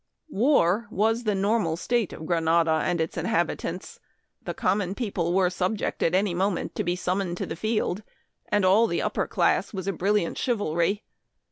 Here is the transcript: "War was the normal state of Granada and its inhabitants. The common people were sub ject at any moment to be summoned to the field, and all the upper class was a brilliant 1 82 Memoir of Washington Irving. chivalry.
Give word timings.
"War 0.47 0.87
was 0.89 1.25
the 1.25 1.35
normal 1.35 1.77
state 1.77 2.11
of 2.11 2.25
Granada 2.25 2.81
and 2.83 2.99
its 2.99 3.17
inhabitants. 3.17 3.99
The 4.41 4.55
common 4.55 4.95
people 4.95 5.31
were 5.31 5.51
sub 5.51 5.77
ject 5.77 6.01
at 6.01 6.15
any 6.15 6.33
moment 6.33 6.73
to 6.73 6.83
be 6.83 6.95
summoned 6.95 7.37
to 7.37 7.45
the 7.45 7.55
field, 7.55 8.01
and 8.49 8.65
all 8.65 8.87
the 8.87 9.03
upper 9.03 9.27
class 9.27 9.75
was 9.75 9.85
a 9.87 9.93
brilliant 9.93 10.39
1 10.39 10.41
82 10.41 10.51
Memoir 10.53 10.55
of 10.55 10.59
Washington 10.61 10.75
Irving. 10.81 10.89
chivalry. 10.95 11.03